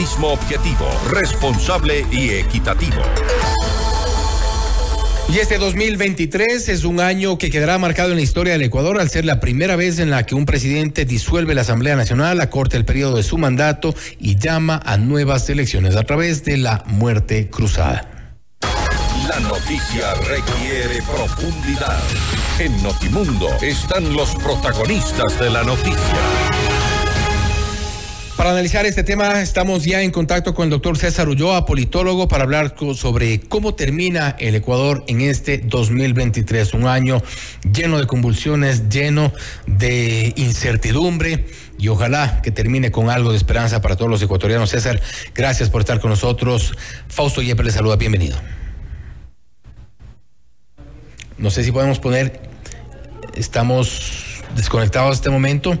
Mismo 0.00 0.32
objetivo, 0.32 0.90
responsable 1.10 2.04
y 2.10 2.30
equitativo. 2.30 3.00
Y 5.32 5.38
este 5.38 5.56
2023 5.56 6.68
es 6.68 6.84
un 6.84 6.98
año 6.98 7.38
que 7.38 7.48
quedará 7.48 7.78
marcado 7.78 8.10
en 8.10 8.16
la 8.16 8.22
historia 8.22 8.54
del 8.54 8.62
Ecuador 8.62 9.00
al 9.00 9.08
ser 9.08 9.24
la 9.24 9.38
primera 9.38 9.76
vez 9.76 10.00
en 10.00 10.10
la 10.10 10.26
que 10.26 10.34
un 10.34 10.46
presidente 10.46 11.04
disuelve 11.04 11.54
la 11.54 11.60
Asamblea 11.60 11.94
Nacional, 11.94 12.40
acorta 12.40 12.76
el 12.76 12.84
periodo 12.84 13.16
de 13.16 13.22
su 13.22 13.38
mandato 13.38 13.94
y 14.18 14.36
llama 14.36 14.80
a 14.84 14.96
nuevas 14.96 15.48
elecciones 15.48 15.94
a 15.94 16.02
través 16.02 16.44
de 16.44 16.56
la 16.56 16.82
muerte 16.86 17.48
cruzada. 17.48 18.34
La 19.28 19.40
noticia 19.40 20.12
requiere 20.14 21.02
profundidad. 21.02 22.02
En 22.58 22.82
Notimundo 22.82 23.48
están 23.62 24.12
los 24.12 24.34
protagonistas 24.34 25.38
de 25.38 25.50
la 25.50 25.62
noticia. 25.62 26.63
Para 28.36 28.50
analizar 28.50 28.84
este 28.84 29.04
tema 29.04 29.40
estamos 29.40 29.84
ya 29.84 30.02
en 30.02 30.10
contacto 30.10 30.54
con 30.54 30.64
el 30.64 30.70
doctor 30.70 30.98
César 30.98 31.28
Ulloa, 31.28 31.64
politólogo, 31.64 32.26
para 32.26 32.42
hablar 32.42 32.74
sobre 32.94 33.38
cómo 33.38 33.76
termina 33.76 34.34
el 34.40 34.56
Ecuador 34.56 35.04
en 35.06 35.20
este 35.20 35.58
2023, 35.58 36.74
un 36.74 36.88
año 36.88 37.22
lleno 37.72 37.98
de 37.98 38.08
convulsiones, 38.08 38.88
lleno 38.88 39.32
de 39.66 40.32
incertidumbre 40.36 41.46
y 41.78 41.86
ojalá 41.86 42.42
que 42.42 42.50
termine 42.50 42.90
con 42.90 43.08
algo 43.08 43.30
de 43.30 43.36
esperanza 43.36 43.80
para 43.80 43.94
todos 43.94 44.10
los 44.10 44.20
ecuatorianos. 44.20 44.70
César, 44.70 45.00
gracias 45.32 45.70
por 45.70 45.82
estar 45.82 46.00
con 46.00 46.10
nosotros. 46.10 46.76
Fausto 47.06 47.40
Yepes 47.40 47.66
le 47.66 47.72
saluda, 47.72 47.94
bienvenido. 47.94 48.36
No 51.38 51.50
sé 51.50 51.62
si 51.62 51.70
podemos 51.70 52.00
poner, 52.00 52.42
estamos 53.36 54.42
desconectados 54.56 55.10
en 55.10 55.14
este 55.14 55.30
momento. 55.30 55.78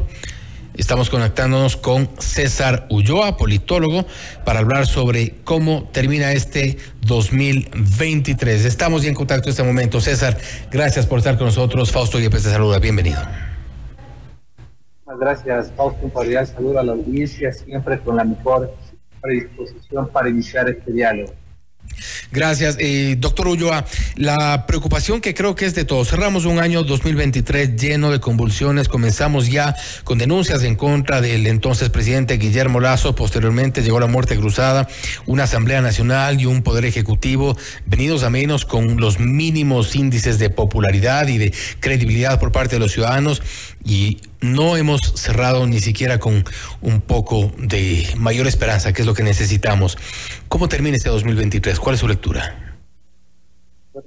Estamos 0.76 1.08
conectándonos 1.08 1.76
con 1.76 2.08
César 2.18 2.88
Ulloa, 2.90 3.36
politólogo, 3.36 4.06
para 4.44 4.58
hablar 4.58 4.86
sobre 4.86 5.36
cómo 5.44 5.88
termina 5.92 6.32
este 6.32 6.78
2023. 7.02 8.64
Estamos 8.64 9.04
en 9.04 9.14
contacto 9.14 9.48
en 9.48 9.50
este 9.50 9.62
momento. 9.62 10.00
César, 10.00 10.36
gracias 10.72 11.06
por 11.06 11.18
estar 11.18 11.38
con 11.38 11.46
nosotros. 11.46 11.92
Fausto 11.92 12.18
Yepes 12.18 12.42
te 12.42 12.50
saluda. 12.50 12.80
Bienvenido. 12.80 13.20
Muchas 15.06 15.20
gracias, 15.20 15.72
Fausto. 15.76 16.08
Cordial 16.08 16.44
saludo 16.44 16.80
a 16.80 16.82
la 16.82 16.92
audiencia, 16.92 17.52
siempre 17.52 18.00
con 18.00 18.16
la 18.16 18.24
mejor 18.24 18.74
predisposición 19.20 20.08
para 20.08 20.28
iniciar 20.28 20.68
este 20.68 20.90
diálogo. 20.90 21.32
Gracias, 22.32 22.76
eh, 22.78 23.16
doctor 23.18 23.48
Ulloa. 23.48 23.84
La 24.16 24.66
preocupación 24.66 25.20
que 25.20 25.34
creo 25.34 25.54
que 25.54 25.66
es 25.66 25.74
de 25.74 25.84
todos. 25.84 26.08
Cerramos 26.08 26.44
un 26.44 26.58
año 26.58 26.82
2023 26.82 27.76
lleno 27.76 28.10
de 28.10 28.20
convulsiones. 28.20 28.88
Comenzamos 28.88 29.48
ya 29.48 29.74
con 30.04 30.18
denuncias 30.18 30.62
en 30.62 30.76
contra 30.76 31.20
del 31.20 31.46
entonces 31.46 31.90
presidente 31.90 32.36
Guillermo 32.36 32.80
Lazo. 32.80 33.14
Posteriormente 33.14 33.82
llegó 33.82 34.00
la 34.00 34.06
muerte 34.06 34.36
cruzada, 34.36 34.88
una 35.26 35.44
Asamblea 35.44 35.80
Nacional 35.80 36.40
y 36.40 36.46
un 36.46 36.62
Poder 36.62 36.84
Ejecutivo 36.84 37.56
venidos 37.86 38.22
a 38.22 38.30
menos 38.30 38.64
con 38.64 38.96
los 38.98 39.18
mínimos 39.20 39.94
índices 39.94 40.38
de 40.38 40.50
popularidad 40.50 41.28
y 41.28 41.38
de 41.38 41.52
credibilidad 41.80 42.38
por 42.40 42.52
parte 42.52 42.76
de 42.76 42.80
los 42.80 42.92
ciudadanos. 42.92 43.42
Y 43.84 44.20
no 44.40 44.76
hemos 44.76 45.00
cerrado 45.14 45.66
ni 45.66 45.80
siquiera 45.80 46.18
con 46.18 46.44
un 46.80 47.00
poco 47.00 47.52
de 47.58 48.06
mayor 48.16 48.46
esperanza, 48.46 48.92
que 48.92 49.02
es 49.02 49.06
lo 49.06 49.14
que 49.14 49.22
necesitamos. 49.22 49.96
¿Cómo 50.48 50.68
termina 50.68 50.96
este 50.96 51.08
2023? 51.08 51.80
¿Cuál 51.80 51.94
es 51.94 52.00
su 52.00 52.08
lectura? 52.14 52.42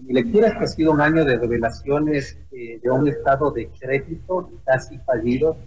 mi 0.02 0.14
lectura 0.14 0.48
es 0.48 0.54
que 0.54 0.64
ha 0.64 0.68
sido 0.68 0.92
un 0.94 1.02
año 1.02 1.26
de 1.26 1.38
revelaciones 1.38 2.38
eh, 2.52 2.80
de 2.82 2.90
un 2.90 3.08
estado 3.08 3.52
de 3.52 3.70
crédito 3.80 4.50
casi 4.66 4.98
fallido, 5.00 5.58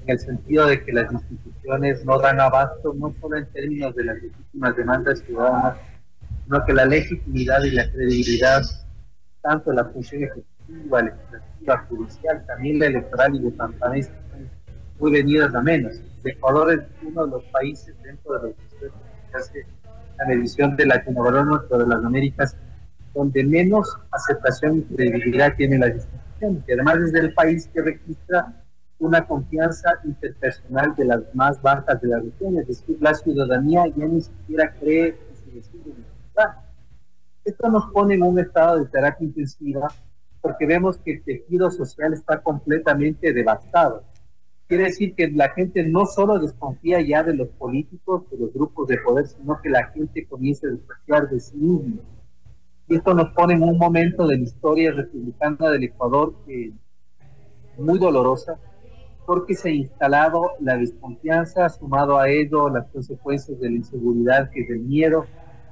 en 0.00 0.10
el 0.10 0.18
sentido 0.18 0.66
de 0.66 0.84
que 0.84 0.92
las 0.92 1.10
instituciones 1.10 2.04
no 2.04 2.18
dan 2.18 2.40
abasto, 2.40 2.94
no 2.94 3.14
solo 3.20 3.38
en 3.38 3.46
términos 3.52 3.94
de 3.94 4.04
las 4.04 4.22
legítimas 4.22 4.76
demandas 4.76 5.20
ciudadanas, 5.20 5.78
sino 6.44 6.64
que 6.66 6.72
la 6.74 6.84
legitimidad 6.84 7.62
y 7.64 7.70
la 7.70 7.90
credibilidad, 7.90 8.62
tanto 9.40 9.70
de 9.70 9.76
la 9.76 9.84
función 9.86 10.24
ejecutiva, 10.24 11.02
legislativa, 11.02 11.86
judicial, 11.88 12.44
también 12.46 12.78
la 12.80 12.86
electoral 12.86 13.34
y 13.34 13.40
de 13.40 13.48
están 13.48 13.72
muy 14.98 15.10
venidas 15.10 15.54
a 15.54 15.62
menos. 15.62 16.00
Ecuador 16.24 16.72
es 16.72 16.80
uno 17.02 17.24
de 17.24 17.30
los 17.30 17.44
países 17.44 17.94
dentro 18.02 18.38
de 18.38 18.48
los 18.48 18.56
que 19.30 19.36
hace 19.36 19.66
la 20.18 20.26
medición 20.26 20.76
de 20.76 20.86
Latinoamérica, 20.86 21.78
de 21.78 21.86
las 21.86 22.04
Américas, 22.04 22.56
donde 23.14 23.44
menos 23.44 23.98
aceptación 24.10 24.78
y 24.78 24.94
credibilidad 24.94 25.54
tiene 25.56 25.78
la 25.78 25.88
institución, 25.88 26.62
que 26.66 26.74
además 26.74 26.96
es 26.98 27.14
el 27.14 27.34
país 27.34 27.68
que 27.72 27.82
registra 27.82 28.64
una 28.98 29.26
confianza 29.26 29.90
interpersonal 30.04 30.94
de 30.96 31.04
las 31.04 31.34
más 31.34 31.60
bajas 31.62 32.00
de 32.00 32.08
la 32.08 32.18
región, 32.18 32.58
es 32.58 32.66
decir, 32.66 32.96
la 33.00 33.14
ciudadanía 33.14 33.86
ya 33.96 34.06
ni 34.06 34.20
siquiera 34.20 34.72
cree 34.80 35.14
que 35.14 35.36
se 35.36 35.50
decide 35.56 35.94
Esto 37.44 37.70
nos 37.70 37.90
pone 37.92 38.14
en 38.14 38.22
un 38.22 38.38
estado 38.38 38.78
de 38.78 38.86
terapia 38.86 39.24
intensiva 39.24 39.88
porque 40.40 40.66
vemos 40.66 40.98
que 40.98 41.12
el 41.12 41.22
tejido 41.22 41.70
social 41.70 42.12
está 42.12 42.40
completamente 42.40 43.32
devastado. 43.32 44.04
Quiere 44.68 44.84
decir 44.84 45.14
que 45.14 45.30
la 45.30 45.48
gente 45.48 45.82
no 45.82 46.04
solo 46.04 46.38
desconfía 46.38 47.00
ya 47.00 47.22
de 47.22 47.34
los 47.34 47.48
políticos, 47.48 48.28
de 48.30 48.36
los 48.36 48.52
grupos 48.52 48.86
de 48.88 48.98
poder, 48.98 49.26
sino 49.26 49.58
que 49.62 49.70
la 49.70 49.86
gente 49.86 50.26
comienza 50.26 50.66
a 50.66 50.72
desconfiar 50.72 51.30
de 51.30 51.40
sí 51.40 51.56
mismo. 51.56 52.02
Y 52.86 52.96
esto 52.96 53.14
nos 53.14 53.30
pone 53.30 53.54
en 53.54 53.62
un 53.62 53.78
momento 53.78 54.26
de 54.26 54.36
la 54.36 54.42
historia 54.42 54.92
republicana 54.92 55.70
del 55.70 55.84
Ecuador 55.84 56.34
muy 57.78 57.98
dolorosa, 57.98 58.58
porque 59.24 59.54
se 59.54 59.70
ha 59.70 59.72
instalado 59.72 60.50
la 60.60 60.76
desconfianza, 60.76 61.68
sumado 61.70 62.18
a 62.18 62.28
ello 62.28 62.68
las 62.68 62.86
consecuencias 62.88 63.58
de 63.58 63.70
la 63.70 63.76
inseguridad, 63.76 64.50
que 64.50 64.60
es 64.60 64.70
el 64.70 64.80
miedo, 64.80 65.24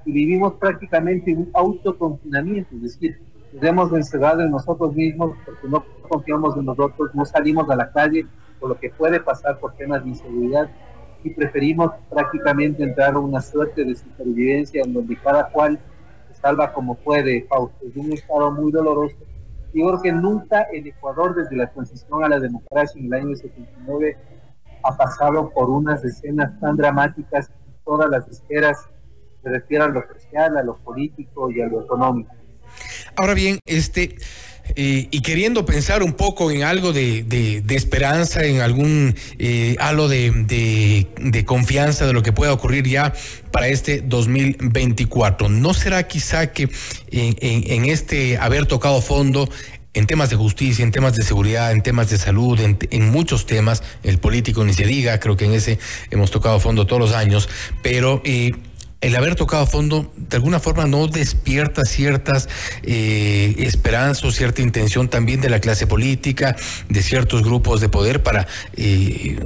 y 0.07 0.13
vivimos 0.13 0.55
prácticamente 0.55 1.35
un 1.35 1.51
autoconfinamiento, 1.53 2.75
es 2.77 2.83
decir, 2.83 3.21
nos 3.53 3.63
hemos 3.63 3.93
encerrado 3.93 4.43
en 4.43 4.51
nosotros 4.51 4.95
mismos 4.95 5.37
porque 5.45 5.69
no 5.69 5.85
confiamos 6.09 6.57
en 6.57 6.65
nosotros, 6.65 7.11
no 7.15 7.25
salimos 7.25 7.69
a 7.69 7.77
la 7.77 7.91
calle 7.91 8.27
por 8.61 8.71
lo 8.71 8.79
que 8.79 8.91
puede 8.91 9.21
pasar 9.21 9.59
por 9.59 9.75
temas 9.75 10.03
de 10.03 10.11
inseguridad 10.11 10.71
y 11.25 11.31
preferimos 11.31 11.93
prácticamente 12.09 12.83
entrar 12.83 13.15
a 13.15 13.19
una 13.19 13.41
suerte 13.41 13.85
de 13.85 13.95
supervivencia 13.95 14.83
en 14.85 14.93
donde 14.93 15.17
cada 15.17 15.49
cual 15.51 15.79
se 16.29 16.41
salva 16.41 16.73
como 16.73 16.95
puede, 16.95 17.47
Fausto. 17.49 17.77
Es 17.87 17.97
un 17.97 18.13
estado 18.13 18.53
muy 18.53 18.71
doloroso. 18.71 19.17
Y 19.73 19.83
creo 19.83 20.01
que 20.01 20.13
nunca 20.13 20.63
el 20.73 20.87
Ecuador, 20.87 21.35
desde 21.35 21.57
la 21.57 21.71
transición 21.71 22.25
a 22.25 22.29
la 22.29 22.39
democracia 22.39 23.01
en 23.01 23.07
el 23.07 23.15
año 23.15 23.37
79, 23.37 24.17
ha 24.83 24.97
pasado 24.97 25.51
por 25.51 25.69
unas 25.69 26.05
escenas 26.05 26.59
tan 26.61 26.77
dramáticas 26.77 27.49
en 27.49 27.75
todas 27.85 28.09
las 28.09 28.29
esferas, 28.29 28.89
se 29.43 29.51
refiere 29.51 29.85
a 29.85 29.89
lo 29.89 30.03
social, 30.07 30.57
a 30.57 30.63
lo 30.63 30.77
político 30.77 31.51
y 31.51 31.61
a 31.61 31.67
lo 31.67 31.83
económico. 31.83 32.33
Ahora 33.17 33.35
bien, 33.35 33.59
este 33.67 34.17
eh, 34.75 35.09
y 35.11 35.21
queriendo 35.21 35.65
pensar 35.65 36.03
un 36.03 36.15
poco 36.15 36.51
en 36.51 36.63
algo 36.63 36.93
de, 36.93 37.23
de, 37.23 37.75
esperanza, 37.75 38.45
en 38.45 38.61
algún 38.61 39.15
eh, 39.39 39.77
halo 39.79 40.09
de, 40.09 41.07
de, 41.19 41.45
confianza 41.45 42.07
de 42.07 42.13
lo 42.13 42.23
que 42.23 42.33
pueda 42.33 42.53
ocurrir 42.53 42.87
ya 42.87 43.13
para 43.53 43.69
este 43.69 44.03
2024. 44.03 45.49
¿No 45.49 45.73
será 45.73 46.09
quizá 46.09 46.53
que 46.53 46.69
en, 47.11 47.85
este 47.85 48.39
haber 48.39 48.67
tocado 48.67 49.01
fondo 49.01 49.49
en 49.95 50.07
temas 50.07 50.29
de 50.29 50.37
justicia, 50.37 50.83
en 50.83 50.91
temas 50.91 51.15
de 51.15 51.23
seguridad, 51.23 51.73
en 51.73 51.83
temas 51.83 52.11
de 52.11 52.19
salud, 52.19 52.61
en, 52.61 52.77
en, 52.91 53.11
muchos 53.11 53.47
temas, 53.47 53.83
el 54.03 54.19
político 54.19 54.63
ni 54.65 54.75
se 54.75 54.85
diga, 54.85 55.19
creo 55.21 55.37
que 55.37 55.47
en 55.47 55.55
ese 55.55 55.79
hemos 56.11 56.31
tocado 56.31 56.61
fondo 56.61 56.87
todos 56.87 57.01
los 57.01 57.13
años, 57.13 57.49
pero 57.83 58.21
eh, 58.25 58.53
el 59.03 59.15
haber 59.15 59.35
tocado 59.35 59.63
a 59.63 59.67
fondo 59.67 60.13
de 60.17 60.37
alguna 60.37 60.59
forma 60.59 60.87
no 60.87 61.07
despierta 61.07 61.85
ciertas 61.85 62.49
eh, 62.83 63.55
esperanzas 63.59 64.25
o 64.25 64.33
cierta 64.33 64.63
intención 64.63 65.09
también 65.09 65.41
de 65.41 65.51
la 65.51 65.61
clase 65.61 65.87
política, 65.87 66.57
de 66.89 67.03
ciertos 67.03 67.43
grupos 67.43 67.81
de 67.81 67.89
poder 67.89 68.23
para 68.23 68.47
eh, 68.75 69.39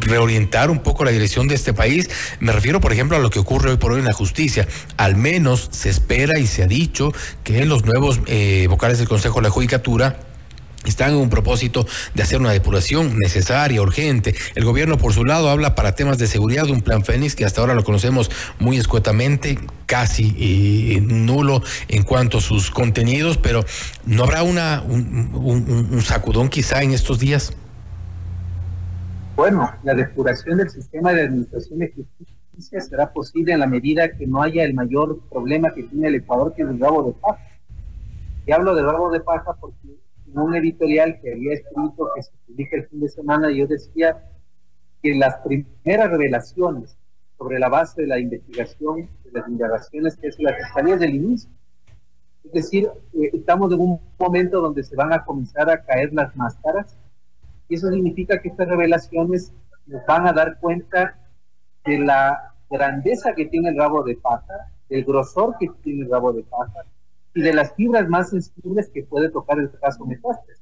reorientar 0.00 0.70
un 0.70 0.80
poco 0.80 1.04
la 1.04 1.12
dirección 1.12 1.46
de 1.46 1.54
este 1.54 1.72
país. 1.72 2.10
Me 2.40 2.52
refiero, 2.52 2.80
por 2.80 2.92
ejemplo, 2.92 3.16
a 3.16 3.20
lo 3.20 3.30
que 3.30 3.38
ocurre 3.38 3.70
hoy 3.70 3.76
por 3.76 3.92
hoy 3.92 4.00
en 4.00 4.06
la 4.06 4.12
justicia. 4.12 4.66
Al 4.96 5.16
menos 5.16 5.68
se 5.70 5.88
espera 5.88 6.38
y 6.38 6.46
se 6.46 6.64
ha 6.64 6.66
dicho 6.66 7.12
que 7.44 7.64
los 7.64 7.84
nuevos 7.84 8.20
eh, 8.26 8.66
vocales 8.68 8.98
del 8.98 9.08
Consejo 9.08 9.36
de 9.36 9.44
la 9.44 9.50
Judicatura 9.50 10.18
están 10.90 11.10
en 11.10 11.16
un 11.16 11.30
propósito 11.30 11.86
de 12.14 12.22
hacer 12.22 12.40
una 12.40 12.52
depuración 12.52 13.18
necesaria, 13.18 13.82
urgente. 13.82 14.34
El 14.54 14.64
gobierno, 14.64 14.98
por 14.98 15.12
su 15.12 15.24
lado, 15.24 15.48
habla 15.48 15.74
para 15.74 15.94
temas 15.94 16.18
de 16.18 16.26
seguridad 16.26 16.64
de 16.64 16.72
un 16.72 16.82
plan 16.82 17.04
Fénix 17.04 17.34
que 17.34 17.44
hasta 17.44 17.60
ahora 17.60 17.74
lo 17.74 17.84
conocemos 17.84 18.30
muy 18.58 18.76
escuetamente, 18.76 19.58
casi 19.86 20.34
eh, 20.38 21.00
nulo 21.00 21.62
en 21.88 22.02
cuanto 22.02 22.38
a 22.38 22.40
sus 22.40 22.70
contenidos, 22.70 23.38
pero 23.38 23.64
¿no 24.04 24.24
habrá 24.24 24.42
una, 24.42 24.82
un, 24.82 26.00
sacudón 26.02 26.48
quizá 26.48 26.82
en 26.82 26.92
estos 26.92 27.18
días? 27.18 27.56
Bueno, 29.36 29.70
la 29.82 29.94
depuración 29.94 30.58
del 30.58 30.70
sistema 30.70 31.12
de 31.12 31.22
administración 31.22 31.78
de 31.78 31.92
justicia 31.92 32.80
será 32.80 33.12
posible 33.12 33.52
en 33.52 33.60
la 33.60 33.66
medida 33.66 34.16
que 34.16 34.26
no 34.26 34.42
haya 34.42 34.64
el 34.64 34.74
mayor 34.74 35.20
problema 35.30 35.74
que 35.74 35.82
tiene 35.82 36.08
el 36.08 36.16
Ecuador, 36.16 36.54
que 36.54 36.62
es 36.62 36.68
el 36.68 36.80
rabo 36.80 37.04
de 37.04 37.12
paja. 37.12 37.42
Y 38.46 38.52
hablo 38.52 38.74
de 38.74 38.82
rabo 38.82 39.10
de 39.10 39.20
paja 39.20 39.54
porque 39.60 39.76
un 40.34 40.54
editorial 40.54 41.18
que 41.20 41.32
había 41.32 41.54
escrito 41.54 42.10
que 42.14 42.22
se 42.22 42.32
publica 42.46 42.76
el 42.76 42.86
fin 42.88 43.00
de 43.00 43.08
semana, 43.08 43.50
yo 43.50 43.66
decía 43.66 44.22
que 45.02 45.14
las 45.14 45.36
primeras 45.38 46.10
revelaciones 46.10 46.96
sobre 47.38 47.58
la 47.58 47.68
base 47.68 48.02
de 48.02 48.08
la 48.08 48.18
investigación, 48.18 49.08
de 49.24 49.32
las 49.32 49.48
indagaciones 49.48 50.16
que 50.16 50.28
es 50.28 50.36
la 50.38 50.54
Fiscalía 50.54 50.96
del 50.96 51.14
inicio. 51.14 51.50
Es 52.44 52.52
decir, 52.52 52.88
eh, 53.14 53.30
estamos 53.32 53.72
en 53.72 53.80
un 53.80 54.00
momento 54.18 54.60
donde 54.60 54.82
se 54.82 54.96
van 54.96 55.12
a 55.12 55.24
comenzar 55.24 55.68
a 55.68 55.82
caer 55.82 56.12
las 56.12 56.34
máscaras 56.36 56.96
y 57.68 57.74
eso 57.74 57.90
significa 57.90 58.40
que 58.40 58.48
estas 58.48 58.68
revelaciones 58.68 59.52
nos 59.86 60.04
van 60.06 60.26
a 60.26 60.32
dar 60.32 60.58
cuenta 60.60 61.18
de 61.84 61.98
la 61.98 62.54
grandeza 62.70 63.34
que 63.34 63.46
tiene 63.46 63.70
el 63.70 63.76
rabo 63.76 64.02
de 64.02 64.16
paja, 64.16 64.72
del 64.88 65.04
grosor 65.04 65.56
que 65.58 65.68
tiene 65.82 66.04
el 66.04 66.10
rabo 66.10 66.32
de 66.32 66.42
paja 66.42 66.84
y 67.36 67.42
de 67.42 67.52
las 67.52 67.74
fibras 67.74 68.08
más 68.08 68.30
sensibles 68.30 68.88
que 68.88 69.04
puede 69.04 69.28
tocar 69.28 69.58
el 69.58 69.70
caso 69.78 70.06
metástasis. 70.06 70.58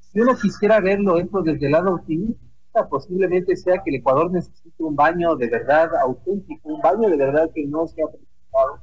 Si 0.00 0.20
uno 0.20 0.34
quisiera 0.34 0.80
verlo 0.80 1.18
esto 1.18 1.40
desde 1.40 1.66
el 1.66 1.72
lado 1.72 1.94
optimista, 1.94 2.88
posiblemente 2.90 3.54
sea 3.54 3.80
que 3.84 3.90
el 3.90 3.96
Ecuador 3.96 4.28
necesite 4.32 4.82
un 4.82 4.96
baño 4.96 5.36
de 5.36 5.48
verdad 5.48 5.94
auténtico, 6.02 6.68
un 6.68 6.80
baño 6.80 7.08
de 7.08 7.16
verdad 7.16 7.48
que 7.54 7.64
no 7.64 7.86
sea 7.86 8.06
presentado. 8.08 8.80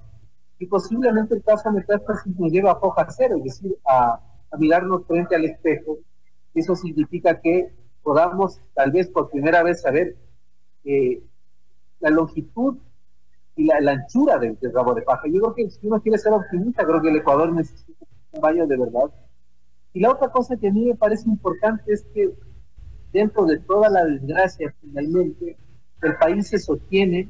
Y 0.57 0.67
posiblemente 0.67 1.35
el 1.35 1.43
caso 1.43 1.69
metástasis 1.69 2.33
nos 2.39 2.49
lleva 2.49 2.71
a 2.71 2.79
foja 2.79 3.05
cero, 3.09 3.35
es 3.39 3.43
decir, 3.43 3.77
a, 3.85 4.21
mirarnos 4.57 5.05
frente 5.05 5.35
al 5.35 5.43
espejo. 5.43 5.97
Eso 6.53 6.77
significa 6.77 7.41
que 7.41 7.73
podamos 8.03 8.61
tal 8.73 8.91
vez 8.91 9.09
por 9.09 9.29
primera 9.29 9.63
vez 9.63 9.81
saber 9.81 10.15
eh, 10.85 11.21
la 11.99 12.09
longitud 12.09 12.77
y 13.55 13.65
la, 13.65 13.91
anchura 13.91 14.37
del, 14.37 14.57
rabo 14.73 14.93
de 14.93 15.01
paja. 15.01 15.27
Yo 15.27 15.39
creo 15.41 15.55
que 15.55 15.69
si 15.69 15.87
uno 15.87 16.01
quiere 16.01 16.17
ser 16.17 16.33
optimista, 16.33 16.85
creo 16.85 17.01
que 17.01 17.09
el 17.09 17.17
Ecuador 17.17 17.51
necesita 17.53 18.05
un 18.31 18.41
baño 18.41 18.67
de 18.67 18.77
verdad. 18.77 19.11
Y 19.93 20.01
la 20.01 20.11
otra 20.11 20.29
cosa 20.29 20.57
que 20.57 20.67
a 20.67 20.73
mí 20.73 20.85
me 20.85 20.95
parece 20.95 21.29
importante 21.29 21.93
es 21.93 22.03
que 22.13 22.31
dentro 23.13 23.45
de 23.45 23.59
toda 23.59 23.89
la 23.89 24.03
desgracia, 24.03 24.73
finalmente, 24.81 25.57
el 26.01 26.17
país 26.17 26.47
se 26.47 26.59
sostiene 26.59 27.29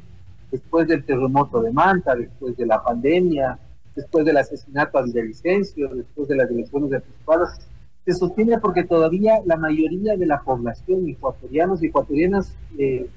después 0.51 0.88
del 0.88 1.06
terremoto 1.06 1.62
de 1.62 1.72
Manta, 1.72 2.16
después 2.16 2.57
de 2.57 2.66
la 2.66 2.83
pandemia, 2.83 3.60
después 3.95 4.25
del 4.25 4.38
asesinato 4.38 4.98
a 4.98 5.04
Villavicencio, 5.04 5.89
después 5.94 6.28
de 6.28 6.36
las 6.36 6.50
elecciones 6.50 6.92
anticipadas, 6.92 7.68
se 8.06 8.13
sostiene 8.13 8.60
porque 8.60 8.83
todavía 8.83 9.39
la 9.45 9.57
mayoría 9.57 10.16
de 10.16 10.25
la 10.25 10.42
población, 10.42 11.07
ecuatorianos 11.07 11.81
y 11.81 11.88
ecuatorianas, 11.88 12.56
eh, 12.78 13.10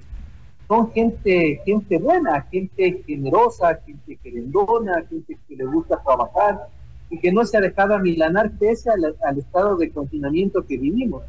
son 0.69 0.93
gente, 0.93 1.61
gente 1.65 1.99
buena, 1.99 2.43
gente 2.43 3.03
generosa, 3.07 3.81
gente 3.87 4.17
querendona, 4.23 5.03
gente 5.09 5.39
que 5.49 5.57
le 5.57 5.65
gusta 5.65 6.01
trabajar 6.05 6.69
y 7.09 7.19
que 7.19 7.33
no 7.33 7.45
se 7.47 7.57
ha 7.57 7.61
dejado 7.61 7.95
amilanar 7.95 8.53
pese 8.59 8.91
al, 8.91 9.17
al 9.25 9.39
estado 9.39 9.77
de 9.77 9.91
confinamiento 9.91 10.67
que 10.67 10.77
vivimos. 10.77 11.23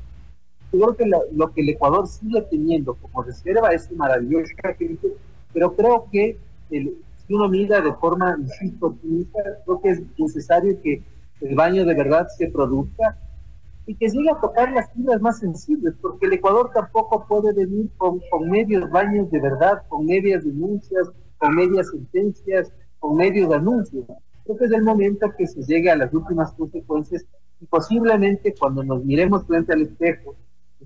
Yo 0.73 0.79
creo 0.79 0.95
que 0.97 1.05
lo, 1.31 1.53
que 1.53 1.61
el 1.61 1.69
Ecuador 1.69 2.05
sigue 2.07 2.41
teniendo 2.43 2.95
como 2.95 3.23
reserva 3.23 3.71
es 3.71 3.89
maravillosa 3.91 4.53
pero 5.51 5.75
creo 5.75 6.07
que 6.11 6.37
el, 6.69 6.97
si 7.25 7.33
uno 7.33 7.47
mira 7.47 7.81
de 7.81 7.93
forma, 7.93 8.37
insisto, 8.37 8.95
creo 9.65 9.81
que 9.81 9.89
es 9.89 10.01
necesario 10.17 10.79
que 10.81 11.01
el 11.41 11.55
baño 11.55 11.85
de 11.85 11.95
verdad 11.95 12.27
se 12.37 12.47
produzca 12.47 13.17
y 13.89 13.95
que 13.95 14.07
llegue 14.07 14.29
a 14.29 14.39
tocar 14.39 14.71
las 14.71 14.93
fibras 14.93 15.19
más 15.19 15.39
sensibles, 15.39 15.95
porque 15.99 16.27
el 16.27 16.33
Ecuador 16.33 16.69
tampoco 16.75 17.25
puede 17.27 17.53
venir 17.53 17.89
con, 17.97 18.21
con 18.29 18.47
medios 18.47 18.87
baños 18.91 19.31
de 19.31 19.41
verdad, 19.41 19.81
con 19.87 20.05
medias 20.05 20.45
denuncias, 20.45 21.09
con 21.39 21.55
medias 21.55 21.89
sentencias, 21.89 22.71
con 22.99 23.15
medios 23.15 23.51
anuncios. 23.51 24.05
Creo 24.43 24.57
que 24.57 24.65
es 24.65 24.71
el 24.73 24.83
momento 24.83 25.33
que 25.35 25.47
se 25.47 25.63
llegue 25.63 25.89
a 25.89 25.95
las 25.95 26.13
últimas 26.13 26.53
consecuencias 26.53 27.25
y 27.59 27.65
posiblemente 27.65 28.53
cuando 28.59 28.83
nos 28.83 29.03
miremos 29.03 29.47
frente 29.47 29.73
al 29.73 29.81
espejo 29.81 30.35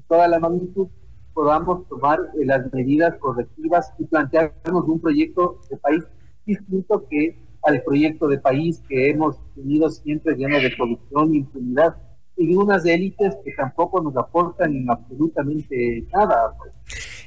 toda 0.08 0.30
la 0.30 0.40
magnitud, 0.40 0.88
podamos 1.34 1.86
tomar 1.90 2.22
eh, 2.40 2.46
las 2.46 2.72
medidas 2.72 3.18
correctivas 3.18 3.92
y 4.00 4.06
plantearnos 4.06 4.88
un 4.88 5.02
proyecto 5.02 5.60
de 5.70 5.76
país 5.76 6.06
distinto 6.46 7.06
que 7.10 7.38
al 7.64 7.84
proyecto 7.84 8.30
de 8.30 8.40
país 8.40 8.82
que 8.88 9.10
hemos 9.10 9.36
tenido 9.56 9.90
siempre 9.90 10.38
lleno 10.38 10.56
de 10.56 10.74
corrupción, 10.78 11.36
impunidad 11.36 11.98
y 12.38 12.56
unas 12.56 12.86
élites 12.86 13.36
que 13.44 13.52
tampoco 13.54 14.02
nos 14.02 14.16
aportan 14.18 14.76
en 14.76 14.90
absolutamente 14.90 16.06
nada. 16.14 16.54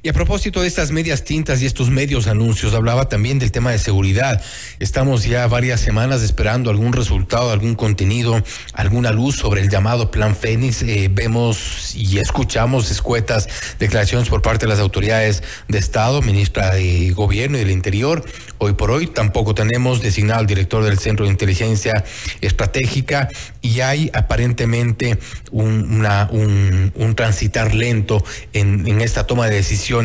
Y 0.07 0.09
a 0.09 0.13
propósito 0.13 0.63
de 0.63 0.69
estas 0.69 0.93
medias 0.93 1.25
tintas 1.25 1.61
y 1.61 1.67
estos 1.67 1.91
medios 1.91 2.29
anuncios, 2.29 2.75
hablaba 2.75 3.09
también 3.09 3.41
del 3.41 3.51
tema 3.51 3.73
de 3.73 3.81
seguridad. 3.81 4.41
Estamos 4.79 5.25
ya 5.25 5.49
varias 5.49 5.81
semanas 5.81 6.23
esperando 6.23 6.71
algún 6.71 6.93
resultado, 6.93 7.51
algún 7.51 7.75
contenido, 7.75 8.41
alguna 8.73 9.11
luz 9.11 9.35
sobre 9.35 9.63
el 9.63 9.69
llamado 9.69 10.13
Plan 10.13 10.37
Fénix. 10.37 10.83
Eh, 10.83 11.11
vemos 11.11 11.97
y 11.97 12.21
escuchamos 12.21 12.89
escuetas 12.93 13.49
declaraciones 13.81 14.29
por 14.29 14.43
parte 14.43 14.67
de 14.67 14.71
las 14.71 14.79
autoridades 14.79 15.43
de 15.67 15.79
Estado, 15.79 16.23
ministra 16.23 16.73
de 16.73 17.11
Gobierno 17.11 17.57
y 17.57 17.63
del 17.63 17.73
Interior. 17.73 18.25
Hoy 18.59 18.75
por 18.75 18.93
hoy 18.93 19.09
tampoco 19.09 19.57
tenemos 19.57 20.03
designado 20.03 20.39
al 20.39 20.47
director 20.47 20.85
del 20.85 21.01
Centro 21.01 21.25
de 21.25 21.33
Inteligencia 21.33 22.05
Estratégica 22.43 23.29
y 23.61 23.81
hay 23.81 24.13
aparentemente 24.15 25.19
un, 25.51 26.07
un, 26.31 26.93
un 26.95 27.15
transitar 27.17 27.75
lento 27.75 28.25
en, 28.53 28.87
en 28.87 29.01
esta 29.01 29.27
toma 29.27 29.49
de 29.49 29.57
decisiones 29.57 29.96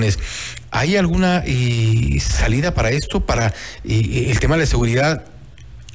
¿Hay 0.72 0.96
alguna 0.96 1.44
eh, 1.46 2.20
salida 2.20 2.74
para 2.74 2.92
esto, 2.92 3.26
para 3.26 3.48
eh, 3.84 4.28
el 4.30 4.40
tema 4.40 4.56
de 4.56 4.62
la 4.62 4.66
seguridad? 4.68 5.26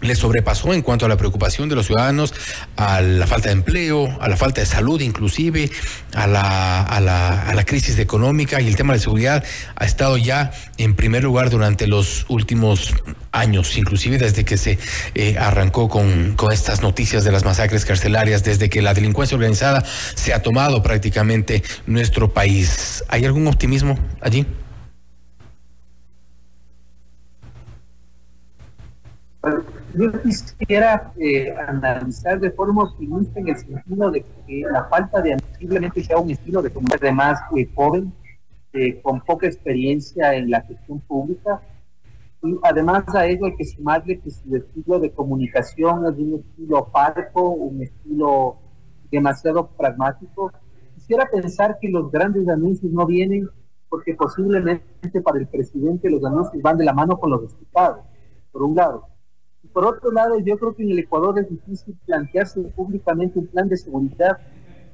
Le 0.00 0.14
sobrepasó 0.14 0.74
en 0.74 0.82
cuanto 0.82 1.06
a 1.06 1.08
la 1.08 1.16
preocupación 1.16 1.68
de 1.68 1.74
los 1.74 1.86
ciudadanos, 1.86 2.34
a 2.76 3.00
la 3.00 3.26
falta 3.26 3.48
de 3.48 3.54
empleo, 3.54 4.16
a 4.20 4.28
la 4.28 4.36
falta 4.36 4.60
de 4.60 4.66
salud 4.66 5.00
inclusive, 5.00 5.70
a 6.14 6.26
la, 6.26 6.82
a 6.82 7.00
la, 7.00 7.42
a 7.42 7.54
la 7.54 7.64
crisis 7.64 7.98
económica 7.98 8.60
y 8.60 8.68
el 8.68 8.76
tema 8.76 8.92
de 8.92 8.98
seguridad 8.98 9.44
ha 9.74 9.84
estado 9.84 10.16
ya 10.16 10.52
en 10.78 10.94
primer 10.94 11.24
lugar 11.24 11.50
durante 11.50 11.86
los 11.86 12.26
últimos 12.28 12.94
años, 13.32 13.76
inclusive 13.76 14.18
desde 14.18 14.44
que 14.44 14.56
se 14.56 14.78
eh, 15.14 15.36
arrancó 15.38 15.88
con, 15.88 16.34
con 16.36 16.52
estas 16.52 16.82
noticias 16.82 17.24
de 17.24 17.32
las 17.32 17.44
masacres 17.44 17.84
carcelarias, 17.84 18.44
desde 18.44 18.68
que 18.68 18.82
la 18.82 18.94
delincuencia 18.94 19.36
organizada 19.36 19.84
se 20.14 20.32
ha 20.32 20.42
tomado 20.42 20.82
prácticamente 20.82 21.62
nuestro 21.86 22.32
país. 22.32 23.04
¿Hay 23.08 23.24
algún 23.24 23.46
optimismo 23.46 23.98
allí? 24.20 24.46
Yo 29.98 30.12
quisiera 30.20 31.10
eh, 31.16 31.54
analizar 31.68 32.38
de 32.38 32.50
forma 32.50 32.82
optimista 32.82 33.40
en 33.40 33.48
el 33.48 33.56
sentido 33.56 34.10
de 34.10 34.22
que 34.46 34.60
la 34.70 34.84
falta 34.90 35.22
de 35.22 35.38
simplemente 35.58 36.04
sea 36.04 36.18
un 36.18 36.30
estilo 36.30 36.60
de 36.60 36.70
comunidad 36.70 36.98
además 37.00 37.40
eh, 37.56 37.66
joven, 37.74 38.12
eh, 38.74 39.00
con 39.00 39.22
poca 39.22 39.46
experiencia 39.46 40.34
en 40.34 40.50
la 40.50 40.60
gestión 40.60 41.00
pública. 41.00 41.62
Y 42.42 42.58
además 42.62 43.04
a 43.14 43.26
ello 43.26 43.46
hay 43.46 43.56
que 43.56 43.64
sumarle 43.64 44.20
que 44.20 44.30
su 44.30 44.54
estilo 44.54 45.00
de 45.00 45.12
comunicación 45.12 46.04
es 46.04 46.18
un 46.18 46.44
estilo 46.44 46.88
parco, 46.92 47.48
un 47.48 47.82
estilo 47.82 48.58
demasiado 49.10 49.66
pragmático. 49.78 50.52
Quisiera 50.94 51.26
pensar 51.30 51.78
que 51.80 51.88
los 51.88 52.10
grandes 52.10 52.46
anuncios 52.48 52.92
no 52.92 53.06
vienen 53.06 53.48
porque 53.88 54.14
posiblemente 54.14 55.22
para 55.22 55.38
el 55.38 55.46
presidente 55.46 56.10
los 56.10 56.22
anuncios 56.22 56.62
van 56.62 56.76
de 56.76 56.84
la 56.84 56.92
mano 56.92 57.18
con 57.18 57.30
los 57.30 57.40
resultados, 57.40 58.04
por 58.52 58.62
un 58.62 58.76
lado 58.76 59.15
por 59.72 59.84
otro 59.84 60.10
lado, 60.10 60.38
yo 60.38 60.58
creo 60.58 60.74
que 60.74 60.82
en 60.82 60.90
el 60.92 61.00
Ecuador 61.00 61.38
es 61.38 61.48
difícil 61.50 61.96
plantearse 62.06 62.60
públicamente 62.62 63.38
un 63.38 63.46
plan 63.46 63.68
de 63.68 63.76
seguridad, 63.76 64.38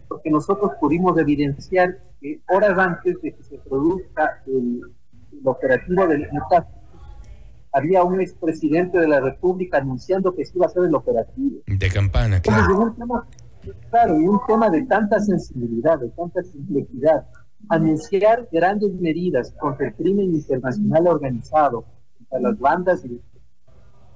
porque 0.09 0.31
nosotros 0.31 0.73
pudimos 0.81 1.17
evidenciar 1.19 1.99
que 2.21 2.41
horas 2.49 2.79
antes 2.79 3.21
de 3.23 3.33
que 3.33 3.43
se 3.43 3.59
produzca 3.59 4.43
el, 4.47 4.81
operativo 5.45 6.07
del 6.07 6.29
metástasis, 6.33 6.83
había 7.73 8.03
un 8.03 8.21
expresidente 8.21 8.99
de 8.99 9.09
la 9.09 9.21
República 9.21 9.79
anunciando 9.79 10.35
que 10.35 10.45
se 10.45 10.57
iba 10.57 10.67
a 10.67 10.69
hacer 10.69 10.85
el 10.85 10.95
operativo. 10.95 11.61
De 11.67 11.89
campana, 11.89 12.41
claro. 12.41 12.79
un 12.79 12.97
tema, 12.97 13.27
claro, 13.89 14.21
y 14.21 14.27
un 14.27 14.41
tema 14.47 14.69
de 14.69 14.83
tanta 14.83 15.21
sensibilidad, 15.21 15.99
de 15.99 16.11
tanta 16.11 16.43
complejidad, 16.43 17.27
anunciar 17.69 18.49
grandes 18.53 18.93
medidas 18.95 19.55
contra 19.59 19.87
el 19.87 19.95
crimen 19.95 20.35
internacional 20.35 21.07
organizado, 21.07 21.85
contra 22.19 22.41
las 22.41 22.59
bandas 22.59 23.05
y 23.05 23.21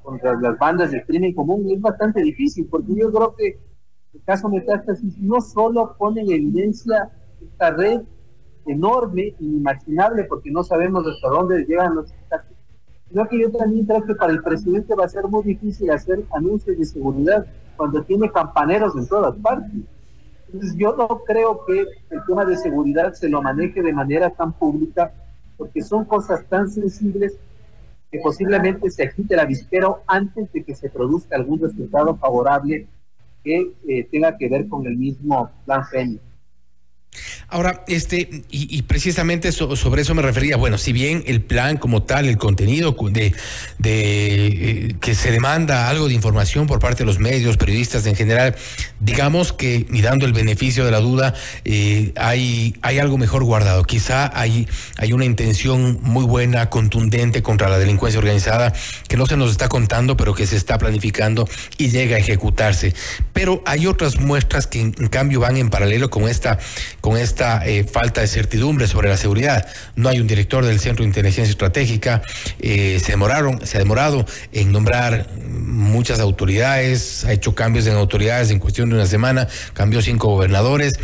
contra 0.06 0.40
las 0.40 0.56
bandas 0.56 0.92
de 0.92 1.04
crimen 1.04 1.34
común 1.34 1.68
es 1.68 1.80
bastante 1.80 2.22
difícil, 2.22 2.68
porque 2.70 2.94
yo 2.94 3.10
creo 3.10 3.34
que 3.34 3.58
el 4.14 4.22
caso 4.22 4.48
Metástasis 4.48 5.18
no 5.18 5.40
solo 5.40 5.96
pone 5.98 6.20
en 6.20 6.30
evidencia 6.30 7.10
esta 7.42 7.72
red 7.72 8.02
enorme, 8.66 9.34
inimaginable, 9.40 10.22
porque 10.24 10.52
no 10.52 10.62
sabemos 10.62 11.04
hasta 11.08 11.28
dónde 11.28 11.64
llegan 11.64 11.96
los 11.96 12.12
ataques, 12.12 12.56
sino 13.08 13.26
que 13.26 13.40
yo 13.40 13.50
también 13.50 13.84
creo 13.84 14.04
que 14.04 14.14
para 14.14 14.32
el 14.32 14.42
presidente 14.44 14.94
va 14.94 15.06
a 15.06 15.08
ser 15.08 15.24
muy 15.24 15.42
difícil 15.42 15.90
hacer 15.90 16.24
anuncios 16.32 16.78
de 16.78 16.84
seguridad 16.84 17.44
cuando 17.76 18.04
tiene 18.04 18.30
campaneros 18.30 18.94
en 18.96 19.08
todas 19.08 19.34
partes. 19.38 19.72
Entonces 20.46 20.76
yo 20.76 20.94
no 20.96 21.08
creo 21.26 21.64
que 21.66 21.80
el 21.80 22.20
tema 22.28 22.44
de 22.44 22.56
seguridad 22.56 23.12
se 23.14 23.28
lo 23.28 23.42
maneje 23.42 23.82
de 23.82 23.92
manera 23.92 24.30
tan 24.30 24.52
pública, 24.52 25.12
porque 25.56 25.82
son 25.82 26.04
cosas 26.04 26.44
tan 26.48 26.70
sensibles 26.70 27.36
que 28.10 28.20
posiblemente 28.20 28.90
se 28.90 29.04
agite 29.04 29.34
el 29.34 29.40
avispero 29.40 30.02
antes 30.06 30.52
de 30.52 30.62
que 30.62 30.74
se 30.74 30.88
produzca 30.88 31.36
algún 31.36 31.60
resultado 31.60 32.16
favorable 32.16 32.86
que 33.42 33.72
eh, 33.88 34.08
tenga 34.10 34.36
que 34.36 34.48
ver 34.48 34.68
con 34.68 34.86
el 34.86 34.96
mismo 34.96 35.50
plan 35.64 35.84
FENI. 35.86 36.20
Ahora, 37.48 37.84
este, 37.86 38.42
y, 38.50 38.82
precisamente 38.82 39.52
sobre 39.52 40.02
eso 40.02 40.14
me 40.16 40.22
refería. 40.22 40.56
Bueno, 40.56 40.78
si 40.78 40.92
bien 40.92 41.22
el 41.28 41.42
plan 41.42 41.76
como 41.76 42.02
tal, 42.02 42.26
el 42.26 42.38
contenido 42.38 42.96
de, 43.10 43.34
de 43.78 44.46
eh, 44.46 44.96
que 45.00 45.14
se 45.14 45.30
demanda 45.30 45.88
algo 45.88 46.08
de 46.08 46.14
información 46.14 46.66
por 46.66 46.80
parte 46.80 47.04
de 47.04 47.04
los 47.04 47.20
medios, 47.20 47.56
periodistas 47.56 48.04
en 48.06 48.16
general, 48.16 48.56
digamos 48.98 49.52
que, 49.52 49.86
y 49.88 50.02
dando 50.02 50.26
el 50.26 50.32
beneficio 50.32 50.84
de 50.84 50.90
la 50.90 50.98
duda, 50.98 51.34
eh, 51.64 52.12
hay, 52.16 52.74
hay 52.82 52.98
algo 52.98 53.16
mejor 53.16 53.44
guardado. 53.44 53.84
Quizá 53.84 54.28
hay, 54.36 54.66
hay 54.96 55.12
una 55.12 55.24
intención 55.24 56.00
muy 56.02 56.24
buena, 56.24 56.68
contundente 56.68 57.42
contra 57.42 57.68
la 57.68 57.78
delincuencia 57.78 58.18
organizada, 58.18 58.72
que 59.08 59.16
no 59.16 59.26
se 59.26 59.36
nos 59.36 59.52
está 59.52 59.68
contando, 59.68 60.16
pero 60.16 60.34
que 60.34 60.48
se 60.48 60.56
está 60.56 60.78
planificando 60.78 61.48
y 61.78 61.90
llega 61.90 62.16
a 62.16 62.18
ejecutarse. 62.18 62.92
Pero 63.32 63.62
hay 63.66 63.86
otras 63.86 64.18
muestras 64.18 64.66
que 64.66 64.80
en, 64.80 64.92
cambio 64.92 65.38
van 65.38 65.56
en 65.56 65.70
paralelo 65.70 66.10
con 66.10 66.28
esta, 66.28 66.58
con 67.00 67.16
esta 67.16 67.35
esta 67.36 67.66
eh, 67.66 67.84
falta 67.84 68.22
de 68.22 68.28
certidumbre 68.28 68.86
sobre 68.86 69.10
la 69.10 69.18
seguridad. 69.18 69.68
No 69.94 70.08
hay 70.08 70.20
un 70.20 70.26
director 70.26 70.64
del 70.64 70.80
Centro 70.80 71.02
de 71.02 71.08
Inteligencia 71.08 71.50
Estratégica. 71.50 72.22
Eh, 72.60 72.98
se 72.98 73.12
demoraron, 73.12 73.60
se 73.66 73.76
ha 73.76 73.80
demorado 73.80 74.24
en 74.52 74.72
nombrar 74.72 75.28
muchas 75.46 76.18
autoridades. 76.18 77.26
Ha 77.26 77.32
hecho 77.32 77.54
cambios 77.54 77.86
en 77.88 77.94
autoridades 77.94 78.50
en 78.50 78.58
cuestión 78.58 78.88
de 78.88 78.94
una 78.94 79.04
semana. 79.04 79.48
Cambió 79.74 80.00
cinco 80.00 80.28
gobernadores. 80.28 80.98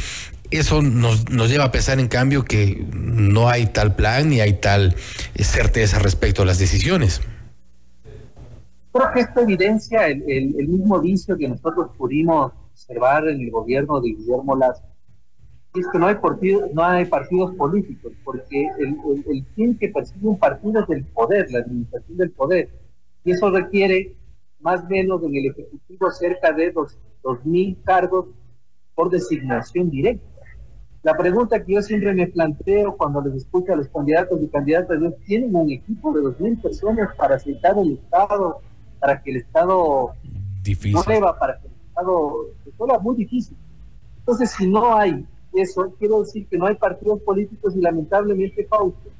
Eso 0.51 0.81
nos, 0.81 1.29
nos 1.29 1.51
lleva 1.51 1.65
a 1.65 1.71
pensar, 1.71 2.01
en 2.01 2.09
cambio, 2.09 2.45
que 2.45 2.83
no 2.95 3.51
hay 3.51 3.67
tal 3.67 3.95
plan 3.95 4.31
ni 4.31 4.41
hay 4.41 4.55
tal 4.55 4.97
eh, 5.35 5.45
certeza 5.45 5.99
respecto 5.99 6.43
a 6.43 6.45
las 6.47 6.59
decisiones. 6.59 7.21
Creo 8.91 9.12
que 9.12 9.21
esto 9.21 9.41
evidencia 9.41 10.07
el, 10.07 10.23
el 10.27 10.69
mismo 10.69 10.99
vicio 10.99 11.37
que 11.37 11.47
nosotros 11.47 11.91
pudimos 11.99 12.53
observar 12.73 13.29
en 13.29 13.39
el 13.39 13.51
gobierno 13.51 14.01
de 14.01 14.15
Guillermo 14.15 14.57
Lazo 14.57 14.92
es 15.81 15.88
que 15.88 15.99
no 15.99 16.07
hay, 16.07 16.17
partido, 16.17 16.69
no 16.75 16.85
hay 16.85 17.07
partidos 17.07 17.55
políticos, 17.55 18.12
porque 18.25 18.69
el, 18.79 18.97
el, 19.26 19.45
fin 19.55 19.79
que 19.79 19.88
persigue 19.88 20.26
un 20.26 20.38
partido 20.38 20.83
es 20.83 20.91
el 20.91 21.05
poder, 21.07 21.50
la 21.50 21.61
administración 21.61 22.19
del 22.19 22.31
poder. 22.31 22.69
Y 23.25 23.33
eso 23.33 23.50
requiere 23.50 24.14
más 24.61 24.83
o 24.83 24.87
menos 24.88 25.23
en 25.23 25.35
el 25.35 25.47
Ejecutivo 25.47 26.11
cerca 26.11 26.52
de 26.52 26.73
dos, 26.73 26.99
mil 27.45 27.79
cargos 27.85 28.26
por 28.95 29.09
designación 29.09 29.91
directa. 29.91 30.26
La 31.02 31.17
pregunta 31.17 31.64
que 31.64 31.75
yo 31.75 31.83
siempre 31.83 32.12
me 32.12 32.26
planteo 32.26 32.97
cuando 32.97 33.23
les 33.23 33.35
escucho 33.35 33.73
a 33.73 33.76
los 33.76 33.88
candidatos 33.88 34.41
y 34.43 34.49
candidatas 34.49 35.00
es, 35.02 35.25
¿tienen 35.25 35.55
un 35.57 35.71
equipo 35.71 36.12
de 36.12 36.21
dos 36.21 36.38
mil 36.38 36.61
personas 36.61 37.14
para 37.17 37.37
aceitar 37.37 37.79
el 37.79 37.95
Estado, 37.95 38.61
para 39.00 39.23
que 39.23 39.31
el 39.31 39.37
Estado 39.38 40.12
difícil. 40.62 40.93
no 40.93 41.35
para 41.38 41.59
que 41.59 41.67
el 41.67 41.75
Estado... 41.88 42.47
Es 42.67 43.02
muy 43.02 43.17
difícil. 43.17 43.57
Entonces, 44.19 44.50
si 44.50 44.69
no 44.69 44.95
hay 44.97 45.26
eso 45.55 45.95
quiero 45.99 46.21
decir 46.21 46.47
que 46.47 46.57
no 46.57 46.67
hay 46.67 46.77
partidos 46.77 47.21
políticos 47.21 47.77
y 47.77 47.81
lamentablemente, 47.81 48.65
Fausto, 48.65 49.11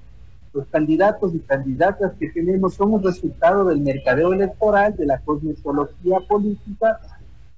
los 0.53 0.67
candidatos 0.67 1.35
y 1.35 1.41
candidatas 1.41 2.13
que 2.19 2.31
tenemos 2.31 2.79
un 2.81 3.03
resultado 3.03 3.65
del 3.67 3.81
mercadeo 3.81 4.33
electoral, 4.33 4.97
de 4.97 5.07
la 5.07 5.19
cosmetología 5.19 6.21
política 6.29 7.01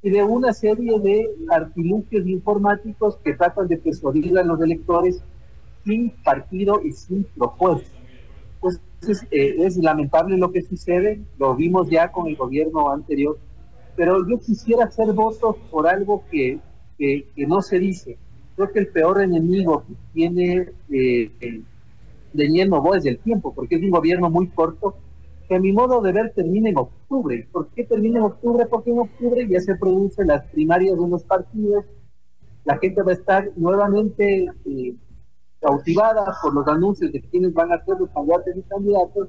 y 0.02 0.10
de 0.10 0.22
una 0.22 0.52
serie 0.52 0.98
de 1.00 1.28
artilugios 1.50 2.26
informáticos 2.26 3.16
que 3.24 3.34
tratan 3.34 3.68
de 3.68 3.78
persuadir 3.78 4.38
a 4.38 4.44
los 4.44 4.60
electores 4.60 5.22
sin 5.84 6.10
partido 6.22 6.80
y 6.84 6.92
sin 6.92 7.24
propuesta. 7.24 7.88
Pues 8.60 8.80
eh, 9.30 9.56
es 9.58 9.76
lamentable 9.76 10.36
lo 10.36 10.50
que 10.50 10.62
sucede, 10.62 11.20
lo 11.38 11.54
vimos 11.54 11.90
ya 11.90 12.10
con 12.10 12.26
el 12.26 12.36
gobierno 12.36 12.90
anterior, 12.90 13.38
pero 13.96 14.26
yo 14.28 14.38
quisiera 14.40 14.86
hacer 14.86 15.12
votos 15.12 15.56
por 15.70 15.86
algo 15.86 16.24
que, 16.30 16.58
que, 16.96 17.26
que 17.34 17.46
no 17.46 17.60
se 17.60 17.78
dice 17.78 18.18
creo 18.56 18.72
que 18.72 18.78
el 18.80 18.88
peor 18.88 19.22
enemigo 19.22 19.84
que 19.86 19.94
tiene 20.12 20.72
eh, 20.90 21.62
Daniel 22.32 22.70
Novoa 22.70 22.98
es 22.98 23.06
el 23.06 23.18
tiempo, 23.18 23.54
porque 23.54 23.76
es 23.76 23.82
un 23.82 23.90
gobierno 23.90 24.28
muy 24.28 24.48
corto, 24.48 24.96
que 25.48 25.54
a 25.56 25.60
mi 25.60 25.72
modo 25.72 26.00
de 26.00 26.12
ver 26.12 26.32
termina 26.34 26.68
en 26.68 26.78
octubre. 26.78 27.46
¿Por 27.52 27.68
qué 27.68 27.84
termina 27.84 28.18
en 28.18 28.24
octubre? 28.24 28.66
Porque 28.66 28.90
en 28.90 28.98
octubre 28.98 29.46
ya 29.48 29.60
se 29.60 29.76
producen 29.76 30.28
las 30.28 30.44
primarias 30.46 30.98
de 30.98 31.08
los 31.08 31.22
partidos, 31.22 31.84
la 32.64 32.78
gente 32.78 33.02
va 33.02 33.12
a 33.12 33.14
estar 33.14 33.50
nuevamente 33.56 34.46
eh, 34.64 34.96
cautivada 35.60 36.34
por 36.42 36.54
los 36.54 36.66
anuncios 36.66 37.12
de 37.12 37.20
quienes 37.22 37.52
van 37.52 37.72
a 37.72 37.84
ser 37.84 37.98
los 37.98 38.10
candidatos 38.10 38.56
y 38.56 38.62
candidatos, 38.62 39.28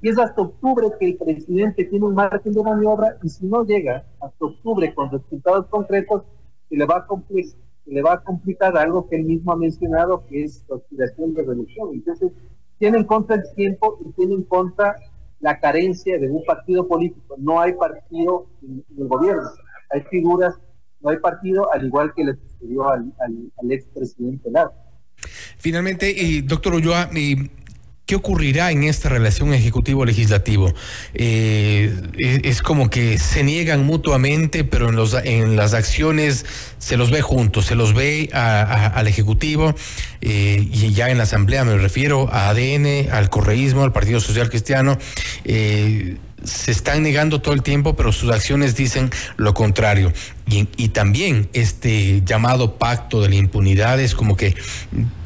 y 0.00 0.08
es 0.08 0.18
hasta 0.18 0.42
octubre 0.42 0.88
que 0.98 1.06
el 1.06 1.16
presidente 1.16 1.84
tiene 1.84 2.04
un 2.04 2.14
margen 2.14 2.52
de 2.52 2.62
maniobra, 2.62 3.18
y 3.22 3.28
si 3.28 3.46
no 3.46 3.64
llega 3.64 4.04
hasta 4.20 4.44
octubre 4.44 4.94
con 4.94 5.10
resultados 5.10 5.66
concretos, 5.66 6.22
se 6.68 6.76
le 6.76 6.84
va 6.84 6.98
a 6.98 7.06
cumplir 7.06 7.46
le 7.86 8.02
va 8.02 8.14
a 8.14 8.20
complicar 8.22 8.76
algo 8.76 9.08
que 9.08 9.16
él 9.16 9.24
mismo 9.24 9.52
ha 9.52 9.56
mencionado, 9.56 10.26
que 10.26 10.44
es 10.44 10.64
la 10.68 10.76
aspiración 10.76 11.34
de 11.34 11.42
revolución. 11.42 11.90
Entonces, 11.92 12.32
tiene 12.78 12.98
en 12.98 13.04
contra 13.04 13.36
el 13.36 13.42
tiempo 13.54 13.98
y 14.04 14.12
tiene 14.12 14.34
en 14.34 14.42
contra 14.44 14.96
la 15.40 15.60
carencia 15.60 16.18
de 16.18 16.30
un 16.30 16.44
partido 16.44 16.88
político. 16.88 17.34
No 17.38 17.60
hay 17.60 17.74
partido 17.74 18.46
en, 18.62 18.84
el 18.98 19.08
gobierno, 19.08 19.48
hay 19.90 20.00
figuras, 20.10 20.54
no 21.00 21.10
hay 21.10 21.18
partido, 21.18 21.72
al 21.72 21.86
igual 21.86 22.12
que 22.14 22.24
le 22.24 22.34
sucedió 22.34 22.88
al, 22.88 23.12
al, 23.18 23.72
expresidente 23.72 24.50
Lazo. 24.50 24.72
Finalmente, 25.58 26.10
eh, 26.10 26.42
doctor 26.42 26.74
Ulloa, 26.74 27.10
eh, 27.14 27.36
¿Qué 28.06 28.16
ocurrirá 28.16 28.70
en 28.70 28.84
esta 28.84 29.08
relación 29.08 29.54
ejecutivo-legislativo? 29.54 30.74
Eh, 31.14 31.90
es, 32.42 32.60
como 32.60 32.90
que 32.90 33.18
se 33.18 33.42
niegan 33.42 33.86
mutuamente, 33.86 34.62
pero 34.62 34.90
en, 34.90 34.96
los, 34.96 35.14
en 35.14 35.56
las 35.56 35.72
acciones 35.72 36.44
se 36.76 36.98
los 36.98 37.10
ve 37.10 37.22
juntos, 37.22 37.64
se 37.64 37.74
los 37.74 37.94
ve 37.94 38.28
al 38.34 39.08
Ejecutivo 39.08 39.74
eh, 40.20 40.68
y 40.70 40.92
ya 40.92 41.08
en 41.08 41.16
la 41.16 41.24
Asamblea 41.24 41.64
me 41.64 41.78
refiero 41.78 42.28
a 42.30 42.50
ADN, 42.50 43.10
al 43.10 43.30
correísmo, 43.30 43.84
al 43.84 43.92
Partido 43.92 44.20
Social 44.20 44.50
Cristiano. 44.50 44.98
Eh, 45.46 46.18
se 46.44 46.70
están 46.70 47.02
negando 47.02 47.40
todo 47.40 47.54
el 47.54 47.62
tiempo, 47.62 47.96
pero 47.96 48.12
sus 48.12 48.30
acciones 48.30 48.76
dicen 48.76 49.10
lo 49.36 49.54
contrario. 49.54 50.12
Y, 50.46 50.88
también 50.88 51.48
este 51.54 52.22
llamado 52.24 52.76
pacto 52.76 53.22
de 53.22 53.30
la 53.30 53.36
impunidad 53.36 53.98
es 53.98 54.14
como 54.14 54.36
que 54.36 54.54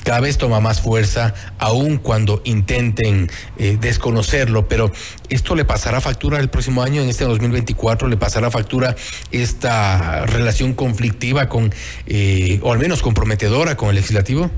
cada 0.05 0.21
vez 0.21 0.39
toma 0.39 0.61
más 0.61 0.81
fuerza, 0.81 1.35
aun 1.59 1.99
cuando 1.99 2.41
intenten 2.45 3.29
eh, 3.59 3.77
desconocerlo, 3.81 4.69
pero 4.69 4.93
esto 5.29 5.57
le 5.57 5.65
pasará 5.65 6.01
factura 6.01 6.39
el 6.39 6.49
próximo 6.49 6.83
año, 6.83 7.03
en 7.03 7.09
este 7.09 7.25
2024, 7.25 8.09
le 8.09 8.17
pasará 8.17 8.51
factura 8.51 8.95
esta 9.33 10.25
relación 10.25 10.73
conflictiva 10.73 11.49
con, 11.49 11.75
eh, 12.07 12.61
o 12.63 12.73
al 12.73 12.79
menos 12.79 13.03
comprometedora 13.03 13.77
con 13.77 13.91
el 13.91 13.97
legislativo. 13.97 14.51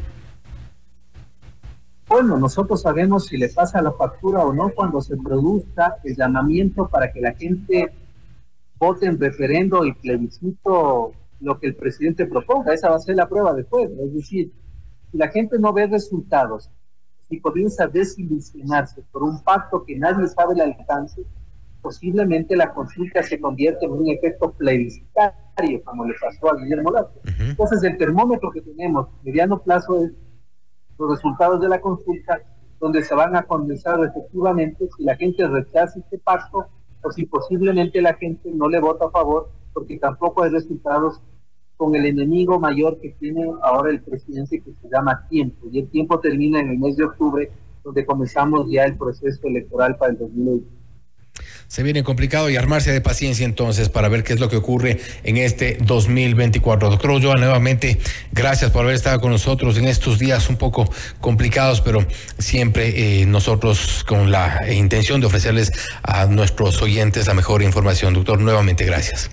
Bueno, 2.11 2.37
nosotros 2.39 2.83
sabemos 2.83 3.27
si 3.27 3.37
le 3.37 3.49
pasa 3.51 3.81
la 3.81 3.93
factura 3.93 4.41
o 4.41 4.53
no 4.53 4.71
cuando 4.75 5.01
se 5.01 5.17
produzca 5.17 5.99
el 6.03 6.17
llamamiento 6.17 6.89
para 6.89 7.13
que 7.13 7.21
la 7.21 7.35
gente 7.35 7.93
vote 8.81 9.07
en 9.07 9.21
referendo 9.21 9.85
y 9.85 9.93
plebiscito 9.93 11.13
lo 11.39 11.61
que 11.61 11.69
el 11.69 11.77
presidente 11.77 12.27
proponga. 12.27 12.75
Esa 12.75 12.91
va 12.91 12.97
a 12.97 12.99
ser 12.99 13.15
la 13.15 13.29
prueba 13.29 13.55
después. 13.55 13.89
Es 13.93 14.13
decir, 14.13 14.53
si 15.13 15.19
la 15.19 15.29
gente 15.29 15.57
no 15.61 15.73
ve 15.73 15.87
resultados, 15.87 16.69
si 17.29 17.41
comienza 17.41 17.85
a 17.85 17.87
desilusionarse 17.87 19.03
por 19.13 19.23
un 19.23 19.41
pacto 19.45 19.85
que 19.85 19.97
nadie 19.97 20.27
sabe 20.27 20.55
el 20.55 20.63
alcance, 20.63 21.23
posiblemente 21.81 22.57
la 22.57 22.75
consulta 22.75 23.23
se 23.23 23.41
convierte 23.41 23.87
en 23.87 23.93
un 23.93 24.09
efecto 24.09 24.51
plebiscitario, 24.51 25.85
como 25.85 26.07
le 26.07 26.15
pasó 26.21 26.53
a 26.53 26.57
Guillermo 26.57 26.91
Lazo. 26.91 27.21
Entonces, 27.39 27.85
el 27.85 27.97
termómetro 27.97 28.51
que 28.51 28.63
tenemos 28.63 29.07
mediano 29.23 29.63
plazo 29.63 30.05
es 30.05 30.11
los 31.01 31.11
resultados 31.11 31.61
de 31.61 31.69
la 31.69 31.81
consulta, 31.81 32.43
donde 32.79 33.03
se 33.03 33.15
van 33.15 33.35
a 33.35 33.43
condensar 33.43 33.99
efectivamente 34.05 34.89
si 34.97 35.03
la 35.05 35.17
gente 35.17 35.47
rechaza 35.49 35.99
este 35.99 36.19
pacto 36.19 36.67
o 37.03 37.11
si 37.11 37.25
posiblemente 37.25 38.03
la 38.03 38.15
gente 38.15 38.51
no 38.53 38.69
le 38.69 38.81
vota 38.81 39.07
a 39.07 39.11
favor, 39.11 39.51
porque 39.73 39.99
tampoco 39.99 40.43
hay 40.43 40.51
resultados 40.51 41.23
con 41.79 41.95
el 41.95 42.05
enemigo 42.05 42.61
mayor 42.61 43.01
que 43.01 43.11
tiene 43.19 43.51
ahora 43.63 43.91
el 43.91 44.03
presidente 44.03 44.61
que 44.61 44.73
se 44.75 44.89
llama 44.93 45.27
tiempo. 45.31 45.67
Y 45.73 45.79
el 45.79 45.89
tiempo 45.89 46.21
termina 46.21 46.61
en 46.61 46.69
el 46.69 46.79
mes 46.79 46.97
de 46.97 47.05
octubre, 47.05 47.51
donde 47.83 48.05
comenzamos 48.05 48.71
ya 48.71 48.85
el 48.85 48.99
proceso 48.99 49.47
electoral 49.47 49.97
para 49.97 50.13
el 50.13 50.19
2020 50.19 50.80
se 51.71 51.85
viene 51.85 52.03
complicado 52.03 52.51
y 52.51 52.57
armarse 52.57 52.91
de 52.91 53.01
paciencia 53.01 53.45
entonces 53.47 53.89
para 53.89 54.09
ver 54.09 54.25
qué 54.25 54.33
es 54.33 54.41
lo 54.41 54.49
que 54.49 54.57
ocurre 54.57 54.99
en 55.23 55.37
este 55.37 55.79
2024. 55.81 56.91
Doctor 56.91 57.13
Ulloa, 57.13 57.37
nuevamente, 57.37 58.01
gracias 58.33 58.73
por 58.73 58.83
haber 58.83 58.97
estado 58.97 59.21
con 59.21 59.31
nosotros 59.31 59.79
en 59.79 59.85
estos 59.85 60.19
días 60.19 60.51
un 60.51 60.57
poco 60.57 60.93
complicados, 61.21 61.81
pero 61.81 62.05
siempre 62.39 63.21
eh, 63.21 63.27
nosotros 63.27 64.03
con 64.03 64.33
la 64.33 64.69
intención 64.73 65.21
de 65.21 65.29
ofrecerles 65.29 65.71
a 66.03 66.27
nuestros 66.27 66.83
oyentes 66.83 67.29
la 67.29 67.35
mejor 67.35 67.63
información. 67.63 68.15
Doctor, 68.15 68.41
nuevamente, 68.41 68.85
gracias. 68.85 69.31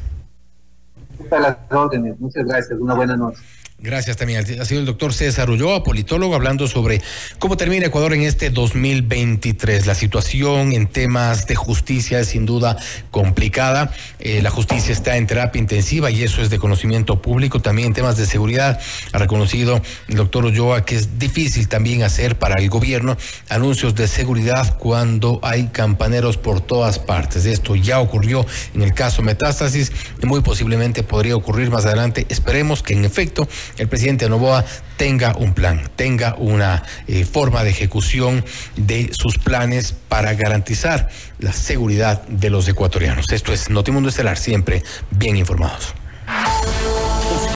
las 1.32 1.58
órdenes. 1.72 2.20
Muchas 2.20 2.46
gracias. 2.46 2.80
Una 2.80 2.94
buena 2.94 3.18
noche. 3.18 3.42
Gracias 3.80 4.18
también. 4.18 4.44
Ha 4.60 4.66
sido 4.66 4.80
el 4.80 4.88
doctor 4.88 5.14
César 5.14 5.52
Ulloa, 5.52 5.84
politólogo, 5.84 6.34
hablando 6.34 6.68
sobre 6.68 7.00
cómo 7.38 7.58
termina 7.58 7.86
Ecuador 7.86 8.12
en 8.16 8.24
este 8.24 8.50
2023. 8.50 9.86
La 9.86 9.94
situación 9.94 10.74
en 10.74 10.88
temas 10.88 11.46
de 11.46 11.54
justicia 11.54 12.20
es 12.20 12.30
sin 12.30 12.48
duda 12.48 12.76
complicada. 13.12 13.92
Eh, 14.18 14.42
la 14.42 14.50
justicia 14.50 14.92
está 14.92 15.18
en 15.18 15.28
terapia 15.28 15.60
intensiva 15.60 16.10
y 16.10 16.24
eso 16.24 16.42
es 16.42 16.50
de 16.50 16.58
conocimiento 16.58 17.22
público. 17.22 17.62
También 17.62 17.90
en 17.90 17.94
temas 17.94 18.18
de 18.18 18.26
seguridad 18.26 18.80
ha 19.12 19.18
reconocido 19.20 19.80
el 20.08 20.16
doctor 20.16 20.46
Ulloa 20.46 20.84
que 20.84 20.96
es 20.96 21.20
difícil 21.20 21.68
también 21.68 22.02
hacer 22.02 22.36
para 22.40 22.60
el 22.60 22.70
gobierno 22.70 23.16
anuncios 23.48 23.94
de 23.94 24.08
seguridad 24.08 24.76
cuando 24.80 25.40
hay 25.44 25.68
campaneros 25.68 26.38
por 26.38 26.62
todas 26.62 26.98
partes. 26.98 27.46
Esto 27.46 27.76
ya 27.76 28.00
ocurrió 28.00 28.44
en 28.74 28.82
el 28.82 28.96
caso 28.96 29.22
Metástasis 29.22 29.92
y 30.20 30.26
muy 30.26 30.42
posiblemente 30.42 31.04
podría 31.04 31.36
ocurrir 31.36 31.70
más 31.70 31.86
adelante. 31.86 32.26
Esperemos 32.30 32.82
que 32.82 32.94
en 32.94 33.06
efecto 33.06 33.48
el 33.78 33.88
presidente 33.88 34.30
Novoa 34.30 34.66
tenga 34.98 35.36
un 35.38 35.54
plan, 35.54 35.90
tenga 35.96 36.36
una 36.38 36.84
eh, 37.08 37.26
forma 37.26 37.64
de 37.64 37.70
ejecución 37.70 38.44
de 38.76 39.12
sus 39.14 39.38
planes 39.38 39.94
para 40.08 40.34
garantizar 40.34 41.10
la 41.40 41.54
seguridad 41.54 42.24
de 42.28 42.50
los 42.50 42.68
ecuatorianos. 42.68 43.26
Esto 43.32 43.54
es 43.54 43.70
Notimundo 43.70 44.10
Estelar, 44.10 44.38
siempre 44.38 44.84
bien 45.12 45.38
informados. 45.38 45.94